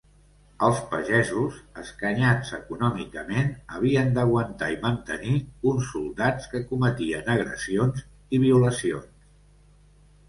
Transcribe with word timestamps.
Els 0.67 0.77
pagesos, 0.93 1.57
escanyats 1.81 2.53
econòmicament, 2.57 3.51
havien 3.75 4.09
d'aguantar 4.17 4.71
i 4.77 4.79
mantenir 4.87 5.37
uns 5.73 5.93
soldats 5.93 6.51
que 6.55 6.65
cometien 6.73 7.31
agressions 7.37 8.05
i 8.35 8.41
violacions. 8.49 9.27